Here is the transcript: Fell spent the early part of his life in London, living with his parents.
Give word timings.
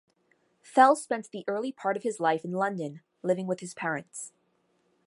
Fell 0.63 0.95
spent 0.95 1.29
the 1.29 1.43
early 1.47 1.71
part 1.71 1.95
of 1.95 2.01
his 2.01 2.19
life 2.19 2.43
in 2.43 2.53
London, 2.53 3.01
living 3.21 3.45
with 3.45 3.59
his 3.59 3.75
parents. 3.75 4.33